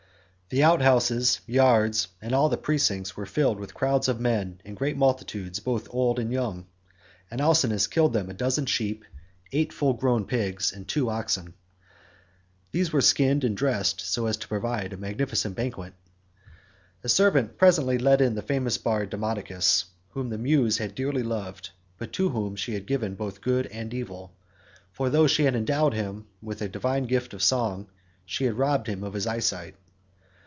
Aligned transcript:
The 0.53 0.63
out 0.65 0.81
houses,66 0.81 1.41
yards, 1.53 2.07
and 2.21 2.35
all 2.35 2.49
the 2.49 2.57
precincts 2.57 3.15
were 3.15 3.25
filled 3.25 3.57
with 3.57 3.73
crowds 3.73 4.09
of 4.09 4.19
men 4.19 4.59
in 4.65 4.75
great 4.75 4.97
multitudes 4.97 5.61
both 5.61 5.87
old 5.91 6.19
and 6.19 6.29
young; 6.29 6.65
and 7.31 7.39
Alcinous 7.39 7.87
killed 7.87 8.11
them 8.11 8.29
a 8.29 8.33
dozen 8.33 8.65
sheep, 8.65 9.05
eight 9.53 9.71
full 9.71 9.93
grown 9.93 10.25
pigs, 10.25 10.73
and 10.73 10.85
two 10.85 11.09
oxen. 11.09 11.53
These 12.73 12.91
they 12.91 12.99
skinned 12.99 13.45
and 13.45 13.55
dressed 13.55 14.01
so 14.01 14.25
as 14.25 14.35
to 14.35 14.47
provide 14.49 14.91
a 14.91 14.97
magnificent 14.97 15.55
banquet. 15.55 15.93
A 17.01 17.07
servant 17.07 17.57
presently 17.57 17.97
led 17.97 18.19
in 18.19 18.35
the 18.35 18.41
famous 18.41 18.77
bard 18.77 19.09
Demodocus, 19.09 19.85
whom 20.09 20.27
the 20.27 20.37
muse 20.37 20.79
had 20.79 20.95
dearly 20.95 21.23
loved, 21.23 21.69
but 21.97 22.11
to 22.11 22.27
whom 22.27 22.57
she 22.57 22.73
had 22.73 22.85
given 22.85 23.15
both 23.15 23.39
good 23.39 23.67
and 23.67 23.93
evil, 23.93 24.35
for 24.91 25.09
though 25.09 25.27
she 25.27 25.43
had 25.45 25.55
endowed 25.55 25.93
him 25.93 26.27
with 26.41 26.61
a 26.61 26.67
divine 26.67 27.03
gift 27.05 27.33
of 27.33 27.41
song, 27.41 27.87
she 28.25 28.43
had 28.43 28.57
robbed 28.57 28.87
him 28.87 29.01
of 29.01 29.13
his 29.13 29.25
eyesight. 29.25 29.75